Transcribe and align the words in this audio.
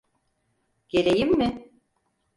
Geleyim 0.89 1.37
mi? 1.37 1.71